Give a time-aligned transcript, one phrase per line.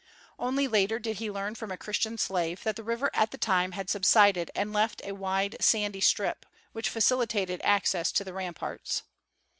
[0.39, 3.73] Only later did he learn from a Christian slave that the river at that time
[3.73, 9.03] had subsided and left a wide sandy strip, which facilitated access to the ramparts.